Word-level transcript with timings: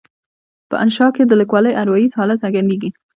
په 0.69 0.75
انشأ 0.83 1.07
کې 1.15 1.23
د 1.25 1.31
لیکوال 1.41 1.65
اروایي 1.81 2.07
حالت 2.19 2.37
څرګندیږي. 2.43 2.89